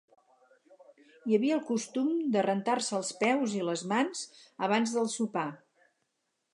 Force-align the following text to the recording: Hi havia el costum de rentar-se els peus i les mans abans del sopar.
Hi 1.31 1.37
havia 1.37 1.57
el 1.57 1.61
costum 1.67 2.09
de 2.37 2.43
rentar-se 2.47 2.97
els 3.03 3.13
peus 3.23 3.55
i 3.61 3.65
les 3.71 3.87
mans 3.95 4.27
abans 4.71 4.99
del 4.99 5.11
sopar. 5.19 5.49